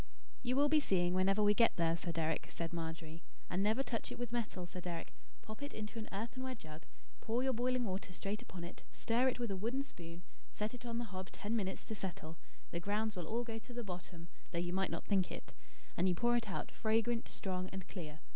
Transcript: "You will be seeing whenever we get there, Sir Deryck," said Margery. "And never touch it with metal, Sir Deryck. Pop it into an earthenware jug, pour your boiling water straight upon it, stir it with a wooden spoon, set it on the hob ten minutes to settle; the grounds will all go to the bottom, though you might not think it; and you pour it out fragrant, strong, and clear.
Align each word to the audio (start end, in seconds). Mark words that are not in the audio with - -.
"You 0.41 0.55
will 0.55 0.67
be 0.67 0.79
seeing 0.79 1.13
whenever 1.13 1.43
we 1.43 1.53
get 1.53 1.75
there, 1.75 1.95
Sir 1.95 2.11
Deryck," 2.11 2.47
said 2.49 2.73
Margery. 2.73 3.21
"And 3.51 3.61
never 3.61 3.83
touch 3.83 4.11
it 4.11 4.17
with 4.17 4.31
metal, 4.31 4.65
Sir 4.65 4.81
Deryck. 4.81 5.13
Pop 5.43 5.61
it 5.61 5.73
into 5.73 5.99
an 5.99 6.09
earthenware 6.11 6.55
jug, 6.55 6.87
pour 7.19 7.43
your 7.43 7.53
boiling 7.53 7.83
water 7.85 8.11
straight 8.11 8.41
upon 8.41 8.63
it, 8.63 8.81
stir 8.91 9.27
it 9.27 9.37
with 9.37 9.51
a 9.51 9.55
wooden 9.55 9.83
spoon, 9.83 10.23
set 10.55 10.73
it 10.73 10.87
on 10.87 10.97
the 10.97 11.11
hob 11.13 11.29
ten 11.31 11.55
minutes 11.55 11.85
to 11.85 11.93
settle; 11.93 12.39
the 12.71 12.79
grounds 12.79 13.15
will 13.15 13.27
all 13.27 13.43
go 13.43 13.59
to 13.59 13.73
the 13.75 13.83
bottom, 13.83 14.27
though 14.49 14.57
you 14.57 14.73
might 14.73 14.89
not 14.89 15.05
think 15.05 15.31
it; 15.31 15.53
and 15.95 16.09
you 16.09 16.15
pour 16.15 16.35
it 16.35 16.49
out 16.49 16.71
fragrant, 16.71 17.27
strong, 17.27 17.69
and 17.69 17.87
clear. 17.87 18.21